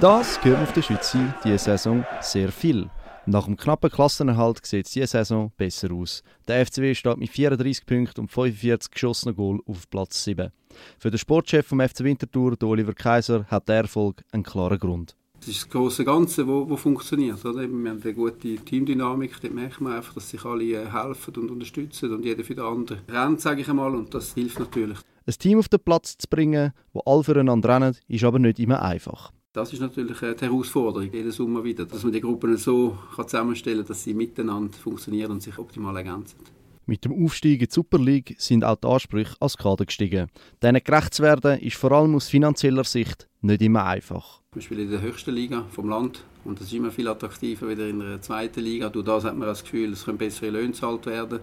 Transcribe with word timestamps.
Das 0.00 0.40
gehört 0.40 0.62
auf 0.62 0.72
der 0.72 0.80
Schweiz 0.80 1.14
diese 1.44 1.58
Saison 1.58 2.06
sehr 2.22 2.50
viel. 2.50 2.88
Nach 3.26 3.44
dem 3.44 3.58
knappen 3.58 3.90
Klassenerhalt 3.90 4.64
sieht 4.64 4.86
es 4.86 4.92
diese 4.92 5.06
Saison 5.06 5.52
besser 5.58 5.92
aus. 5.92 6.22
Der 6.48 6.64
FCW 6.64 6.94
steht 6.94 7.18
mit 7.18 7.28
34 7.28 7.84
Punkten 7.84 8.22
und 8.22 8.30
45 8.30 8.92
geschossenen 8.92 9.36
Goal 9.36 9.60
auf 9.66 9.90
Platz 9.90 10.24
7. 10.24 10.52
Für 10.98 11.10
den 11.10 11.18
Sportchef 11.18 11.66
vom 11.66 11.80
FC 11.80 12.00
Winterthur, 12.00 12.56
Oliver 12.62 12.94
Kaiser, 12.94 13.44
hat 13.48 13.68
der 13.68 13.82
Erfolg 13.82 14.22
einen 14.32 14.42
klaren 14.42 14.78
Grund. 14.78 15.16
Das 15.40 15.48
ist 15.48 15.64
das 15.64 15.68
große 15.68 16.06
Ganze, 16.06 16.48
wo, 16.48 16.66
wo 16.66 16.78
funktioniert. 16.78 17.44
Oder? 17.44 17.60
Wir 17.60 17.90
haben 17.90 18.00
eine 18.02 18.14
gute 18.14 18.56
Teamdynamik, 18.56 19.38
dort 19.42 19.52
merkt 19.52 19.82
man 19.82 19.92
einfach, 19.92 20.14
dass 20.14 20.30
sich 20.30 20.42
alle 20.46 20.64
äh, 20.64 20.90
helfen 20.90 21.34
und 21.36 21.50
unterstützen 21.50 22.14
und 22.14 22.24
jeder 22.24 22.42
für 22.42 22.54
den 22.54 22.64
anderen 22.64 23.00
rennt, 23.06 23.42
sage 23.42 23.60
ich 23.60 23.68
einmal, 23.68 23.94
und 23.94 24.14
das 24.14 24.32
hilft 24.32 24.60
natürlich. 24.60 24.98
Ein 25.26 25.34
Team 25.38 25.58
auf 25.58 25.68
den 25.68 25.80
Platz 25.80 26.16
zu 26.16 26.26
bringen, 26.26 26.72
wo 26.94 27.00
alle 27.00 27.22
füreinander 27.22 27.68
rennen, 27.68 27.96
ist 28.08 28.24
aber 28.24 28.38
nicht 28.38 28.58
immer 28.58 28.80
einfach. 28.80 29.30
Das 29.52 29.72
ist 29.72 29.80
natürlich 29.80 30.22
äh, 30.22 30.36
die 30.36 30.44
Herausforderung, 30.44 31.10
jedes 31.12 31.34
Sommer 31.34 31.64
wieder, 31.64 31.84
dass 31.84 32.04
man 32.04 32.12
die 32.12 32.20
Gruppen 32.20 32.56
so 32.56 32.96
zusammenstellen 33.16 33.80
kann, 33.80 33.88
dass 33.88 34.04
sie 34.04 34.14
miteinander 34.14 34.78
funktionieren 34.78 35.32
und 35.32 35.42
sich 35.42 35.58
optimal 35.58 35.96
ergänzen. 35.96 36.38
Mit 36.86 37.04
dem 37.04 37.24
Aufstieg 37.24 37.60
in 37.60 37.66
die 37.66 37.74
Super 37.74 37.98
League 37.98 38.36
sind 38.38 38.64
auch 38.64 38.76
die 38.76 38.86
Ansprüche 38.86 39.34
als 39.40 39.56
Kader 39.56 39.86
gestiegen. 39.86 40.28
Denen 40.62 40.80
gerecht 40.84 41.14
zu 41.14 41.24
werden, 41.24 41.58
ist 41.58 41.76
vor 41.76 41.90
allem 41.90 42.14
aus 42.14 42.28
finanzieller 42.28 42.84
Sicht 42.84 43.28
nicht 43.40 43.60
immer 43.60 43.84
einfach. 43.86 44.40
Wir 44.52 44.62
spielen 44.62 44.82
in 44.82 44.90
der 44.92 45.02
höchsten 45.02 45.34
Liga 45.34 45.64
vom 45.70 45.88
Land 45.88 46.24
und 46.44 46.60
das 46.60 46.68
ist 46.68 46.74
immer 46.74 46.92
viel 46.92 47.08
attraktiver 47.08 47.68
wieder 47.68 47.88
in 47.88 47.98
der 47.98 48.22
zweiten 48.22 48.60
Liga. 48.60 48.88
Durch 48.88 49.04
das 49.04 49.24
hat 49.24 49.36
man 49.36 49.48
das 49.48 49.64
Gefühl, 49.64 49.92
es 49.92 50.04
können 50.04 50.18
bessere 50.18 50.50
Löhne 50.50 50.68
gezahlt 50.68 51.06
werden. 51.06 51.40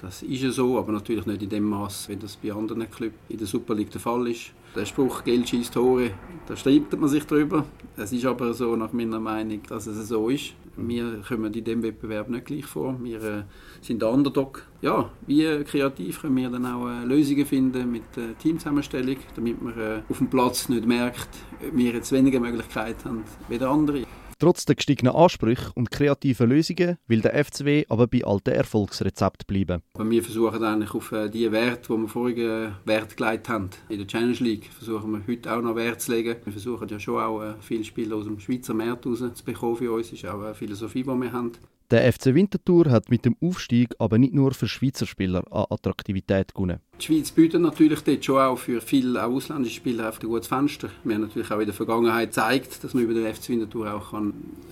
Das 0.00 0.22
ist 0.22 0.42
ja 0.42 0.50
so, 0.50 0.78
aber 0.78 0.92
natürlich 0.92 1.26
nicht 1.26 1.42
in 1.42 1.48
dem 1.48 1.64
Maß, 1.64 2.08
wie 2.08 2.16
das 2.16 2.36
bei 2.36 2.52
anderen 2.52 2.88
Clubs 2.88 3.16
in 3.28 3.38
der 3.38 3.48
Super 3.48 3.74
League 3.74 3.90
der 3.90 4.00
Fall 4.00 4.28
ist. 4.28 4.52
Der 4.76 4.84
Spruch 4.84 5.24
«Geld 5.24 5.48
schießt 5.48 5.74
Tore», 5.74 6.12
da 6.46 6.54
streitet 6.54 7.00
man 7.00 7.08
sich 7.08 7.24
drüber. 7.24 7.64
Es 7.96 8.12
ist 8.12 8.24
aber 8.24 8.54
so 8.54 8.76
nach 8.76 8.92
meiner 8.92 9.18
Meinung, 9.18 9.60
dass 9.68 9.88
es 9.88 10.08
so 10.08 10.28
ist. 10.28 10.52
Wir 10.76 11.20
kommen 11.26 11.52
in 11.52 11.64
diesem 11.64 11.82
Wettbewerb 11.82 12.28
nicht 12.28 12.46
gleich 12.46 12.64
vor. 12.64 12.96
Wir 13.02 13.20
äh, 13.20 13.42
sind 13.80 14.00
der 14.00 14.10
Underdog. 14.10 14.62
Ja, 14.82 15.10
wie 15.26 15.64
kreativ 15.64 16.20
können 16.20 16.36
wir 16.36 16.50
dann 16.50 16.66
auch 16.66 16.86
äh, 16.86 17.04
Lösungen 17.04 17.44
finden 17.44 17.90
mit 17.90 18.16
äh, 18.16 18.34
Teamzusammenstellung, 18.40 19.16
damit 19.34 19.60
man 19.60 19.76
äh, 19.76 20.02
auf 20.08 20.18
dem 20.18 20.30
Platz 20.30 20.68
nicht 20.68 20.86
merkt, 20.86 21.28
ob 21.66 21.76
wir 21.76 21.92
jetzt 21.92 22.12
weniger 22.12 22.38
Möglichkeiten 22.38 23.04
haben 23.04 23.24
wie 23.48 23.58
der 23.58 23.68
andere. 23.68 24.04
Trotz 24.40 24.64
der 24.64 24.76
gestiegenen 24.76 25.16
Ansprüche 25.16 25.72
und 25.74 25.90
kreativen 25.90 26.48
Lösungen 26.48 26.96
will 27.08 27.20
der 27.22 27.44
FCW 27.44 27.86
aber 27.88 28.06
bei 28.06 28.24
alten 28.24 28.50
Erfolgsrezepten 28.50 29.46
bleiben. 29.48 29.82
Wir 29.98 30.22
versuchen 30.22 30.62
eigentlich 30.62 30.94
auf 30.94 31.10
äh, 31.10 31.28
die 31.28 31.50
Werte, 31.50 31.92
die 31.92 32.00
wir 32.02 32.08
vorige 32.08 32.72
Wert 32.84 33.16
gelegt 33.16 33.48
haben. 33.48 33.70
In 33.88 33.98
der 33.98 34.06
Challenge 34.06 34.38
League 34.38 34.66
versuchen 34.66 35.10
wir 35.10 35.26
heute 35.26 35.52
auch 35.52 35.60
noch 35.60 35.74
Wert 35.74 36.00
zu 36.00 36.12
legen. 36.12 36.36
Wir 36.44 36.52
versuchen 36.52 36.86
ja 36.86 37.00
schon 37.00 37.20
auch 37.20 37.42
äh, 37.42 37.54
viele 37.60 37.82
Spiele 37.82 38.14
aus 38.14 38.26
dem 38.26 38.38
Schweizer 38.38 38.74
Markt 38.74 39.06
raus 39.06 39.18
zu 39.18 39.44
bekommen 39.44 39.74
für 39.74 39.90
uns. 39.90 40.10
Das 40.10 40.20
ist 40.20 40.26
auch 40.26 40.40
eine 40.40 40.54
Philosophie, 40.54 41.02
die 41.02 41.08
wir 41.08 41.32
haben. 41.32 41.52
Der 41.90 42.12
FC 42.12 42.34
Winterthur 42.34 42.90
hat 42.90 43.08
mit 43.08 43.24
dem 43.24 43.34
Aufstieg 43.40 43.94
aber 43.98 44.18
nicht 44.18 44.34
nur 44.34 44.52
für 44.52 44.68
Schweizer 44.68 45.06
Spieler 45.06 45.42
an 45.50 45.64
Attraktivität 45.70 46.54
gewonnen. 46.54 46.80
Die 47.00 47.04
Schweiz 47.06 47.30
bietet 47.30 47.62
natürlich 47.62 48.02
dort 48.02 48.22
schon 48.22 48.38
auch 48.38 48.58
für 48.58 48.82
viele 48.82 49.24
ausländische 49.24 49.76
Spieler 49.76 50.12
ein 50.12 50.28
gutes 50.28 50.48
Fenster. 50.48 50.90
Wir 51.02 51.14
haben 51.14 51.22
natürlich 51.22 51.50
auch 51.50 51.60
in 51.60 51.64
der 51.64 51.74
Vergangenheit 51.74 52.28
gezeigt, 52.28 52.84
dass 52.84 52.92
man 52.92 53.04
über 53.04 53.14
den 53.14 53.34
FC 53.34 53.48
Winterthur 53.48 53.94
auch 53.94 54.12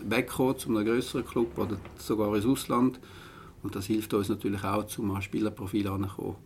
wegkommen 0.07 0.53
kann 0.53 0.59
zu 0.59 0.69
einem 0.69 0.85
größeren 0.85 1.25
Club 1.25 1.57
oder 1.57 1.79
sogar 1.97 2.37
ins 2.37 2.45
Ausland. 2.45 3.01
Und 3.63 3.75
das 3.75 3.87
hilft 3.87 4.13
uns 4.13 4.29
natürlich 4.29 4.63
auch, 4.63 4.85
zum 4.87 5.19
Spielerprofil 5.23 5.89
anzukommen 5.89 6.37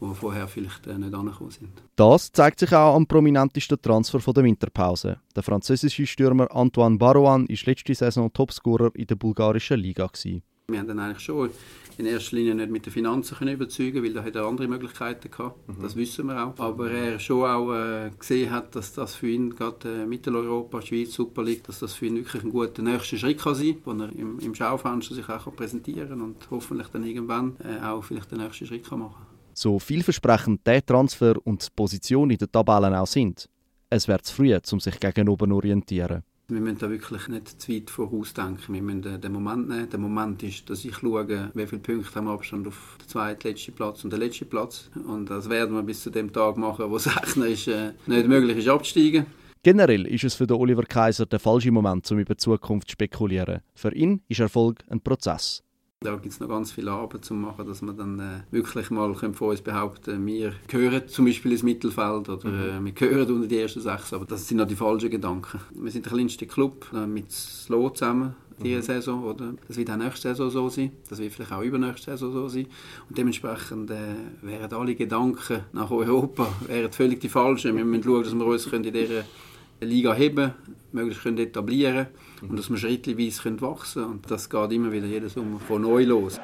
die 0.00 0.14
vorher 0.14 0.48
vielleicht 0.48 0.86
äh, 0.86 0.98
nicht 0.98 1.14
angekommen 1.14 1.50
sind. 1.50 1.70
Das 1.96 2.32
zeigt 2.32 2.60
sich 2.60 2.72
auch 2.72 2.94
am 2.94 3.06
prominentesten 3.06 3.80
Transfer 3.80 4.18
der 4.32 4.44
Winterpause. 4.44 5.18
Der 5.36 5.42
französische 5.42 6.06
Stürmer 6.06 6.54
Antoine 6.54 6.96
Barouan 6.96 7.48
war 7.48 7.56
letzte 7.66 7.94
Saison 7.94 8.32
Topscorer 8.32 8.90
in 8.94 9.06
der 9.06 9.16
bulgarischen 9.16 9.78
Liga. 9.78 10.06
Gewesen. 10.06 10.42
Wir 10.68 10.78
haben 10.78 10.88
dann 10.88 11.00
eigentlich 11.00 11.20
schon 11.20 11.50
in 11.98 12.06
erster 12.06 12.36
Linie 12.36 12.54
nicht 12.54 12.70
mit 12.70 12.86
den 12.86 12.92
Finanzen 12.92 13.36
können 13.36 13.54
überzeugen, 13.54 14.02
weil 14.02 14.14
da 14.14 14.24
hat 14.24 14.34
er 14.34 14.46
andere 14.46 14.68
Möglichkeiten 14.68 15.30
gehabt. 15.30 15.68
Mhm. 15.68 15.82
Das 15.82 15.96
wissen 15.96 16.26
wir 16.26 16.46
auch. 16.46 16.58
Aber 16.58 16.90
er 16.90 17.18
schon 17.18 17.44
auch 17.44 17.72
äh, 17.74 18.10
gesehen 18.18 18.50
hat, 18.50 18.74
dass 18.74 18.94
das 18.94 19.14
für 19.14 19.28
ihn 19.28 19.54
gerade 19.54 20.02
äh, 20.02 20.06
Mitteleuropa, 20.06 20.80
Schweiz, 20.80 21.12
Super 21.12 21.42
League, 21.42 21.64
dass 21.64 21.80
das 21.80 21.94
für 21.94 22.06
ihn 22.06 22.16
wirklich 22.16 22.42
ein 22.42 22.50
guter 22.50 22.82
nächster 22.82 23.18
Schritt 23.18 23.38
kann 23.38 23.54
sein, 23.54 23.76
wo 23.84 23.92
er 23.92 24.10
im, 24.12 24.38
im 24.38 24.54
Schaufenster 24.54 25.14
sich 25.14 25.28
auch 25.28 25.54
präsentieren 25.54 26.08
kann 26.08 26.20
und 26.22 26.36
hoffentlich 26.50 26.88
dann 26.88 27.04
irgendwann 27.04 27.56
äh, 27.62 27.84
auch 27.84 28.02
vielleicht 28.02 28.30
den 28.30 28.38
nächsten 28.38 28.66
Schritt 28.66 28.88
kann 28.88 29.00
machen. 29.00 29.26
So 29.62 29.78
vielversprechend 29.78 30.66
der 30.66 30.86
Transfer 30.86 31.34
und 31.44 31.62
die 31.62 31.68
Position 31.76 32.30
in 32.30 32.38
den 32.38 32.50
Tabellen 32.50 32.94
auch 32.94 33.06
sind, 33.06 33.46
es 33.90 34.08
wäre 34.08 34.22
zu 34.22 34.34
früh, 34.34 34.58
um 34.72 34.80
sich 34.80 34.98
gegenüber 34.98 35.46
zu 35.46 35.54
orientieren. 35.54 36.22
Wir 36.48 36.62
müssen 36.62 36.78
da 36.78 36.88
wirklich 36.88 37.28
nicht 37.28 37.60
zu 37.60 37.70
weit 37.70 37.90
vorausdenken. 37.90 38.74
Wir 38.74 38.80
müssen 38.80 39.20
den 39.20 39.32
Moment 39.32 39.68
nehmen. 39.68 39.90
Der 39.90 39.98
Moment 39.98 40.42
ist, 40.42 40.70
dass 40.70 40.82
ich 40.86 40.94
schaue, 40.94 41.50
wie 41.52 41.66
viele 41.66 41.82
Punkte 41.82 42.14
haben 42.14 42.24
wir 42.24 42.32
Abstand 42.32 42.68
auf 42.68 42.96
den 43.02 43.08
zweiten, 43.08 43.48
letzten 43.48 43.74
Platz 43.74 44.02
und 44.02 44.14
den 44.14 44.20
letzten 44.20 44.48
Platz. 44.48 44.88
Und 45.06 45.28
das 45.28 45.50
werden 45.50 45.76
wir 45.76 45.82
bis 45.82 46.04
zu 46.04 46.08
dem 46.08 46.32
Tag 46.32 46.56
machen, 46.56 46.90
wo 46.90 46.96
es 46.96 47.06
ist, 47.06 47.68
äh, 47.68 47.92
nicht 48.06 48.28
möglich 48.28 48.56
ist, 48.56 48.68
abzusteigen. 48.68 49.26
Generell 49.62 50.06
ist 50.06 50.24
es 50.24 50.36
für 50.36 50.46
den 50.46 50.56
Oliver 50.56 50.84
Kaiser 50.84 51.26
der 51.26 51.38
falsche 51.38 51.70
Moment, 51.70 52.10
um 52.10 52.18
über 52.18 52.34
die 52.34 52.38
Zukunft 52.38 52.88
zu 52.88 52.92
spekulieren. 52.92 53.60
Für 53.74 53.94
ihn 53.94 54.22
ist 54.26 54.40
Erfolg 54.40 54.82
ein 54.88 55.02
Prozess. 55.02 55.62
Da 56.02 56.12
gibt 56.12 56.32
es 56.32 56.40
noch 56.40 56.48
ganz 56.48 56.72
viel 56.72 56.88
Arbeit 56.88 57.26
zu 57.26 57.34
machen, 57.34 57.66
dass 57.66 57.82
man 57.82 57.94
dann 57.94 58.18
äh, 58.20 58.40
wirklich 58.50 58.88
mal 58.88 59.14
von 59.14 59.34
uns 59.50 59.60
behaupten 59.60 60.24
wir 60.24 60.54
gehören 60.66 61.06
zum 61.08 61.26
Beispiel 61.26 61.52
ins 61.52 61.62
Mittelfeld 61.62 62.26
oder 62.26 62.48
mhm. 62.48 62.70
äh, 62.70 62.84
wir 62.86 62.92
gehören 62.92 63.30
unter 63.30 63.46
die 63.46 63.58
ersten 63.58 63.82
sechs, 63.82 64.14
aber 64.14 64.24
das 64.24 64.48
sind 64.48 64.56
noch 64.56 64.66
die 64.66 64.76
falschen 64.76 65.10
Gedanken. 65.10 65.60
Wir 65.74 65.90
sind 65.90 66.06
der 66.06 66.12
kleinste 66.14 66.46
Club 66.46 66.86
äh, 66.94 67.06
mit 67.06 67.30
Slow 67.30 67.92
zusammen 67.92 68.34
diese 68.62 68.78
mhm. 68.78 68.82
Saison, 68.82 69.24
oder? 69.24 69.52
Das 69.68 69.76
wird 69.76 69.90
auch 69.90 69.96
nächste 69.98 70.28
Saison 70.28 70.48
so 70.48 70.68
sein, 70.70 70.92
das 71.10 71.18
wird 71.18 71.34
vielleicht 71.34 71.52
auch 71.52 71.60
übernächste 71.60 72.12
Saison 72.12 72.32
so 72.32 72.48
sein 72.48 72.66
und 73.10 73.18
dementsprechend 73.18 73.90
äh, 73.90 74.14
wären 74.40 74.72
alle 74.72 74.94
Gedanken 74.94 75.64
nach 75.74 75.90
Europa 75.90 76.50
wären 76.66 76.90
völlig 76.92 77.20
die 77.20 77.28
falschen. 77.28 77.76
Wir 77.76 77.84
müssen 77.84 78.04
schauen, 78.04 78.24
dass 78.24 78.34
wir 78.34 78.46
uns 78.46 78.66
in 78.68 78.82
dieser 78.84 79.24
Liga 79.80 80.14
heben, 80.14 80.52
möglichst 80.92 81.22
können 81.22 81.38
etablieren 81.38 82.08
und 82.42 82.58
dass 82.58 82.70
wir 82.70 82.76
schrittweise 82.76 83.60
wachsen 83.60 84.02
können. 84.02 84.12
Und 84.14 84.30
das 84.30 84.48
geht 84.50 84.72
immer 84.72 84.92
wieder 84.92 85.06
jedes 85.06 85.34
Sommer 85.34 85.60
von 85.60 85.82
neu 85.82 86.04
los. 86.04 86.40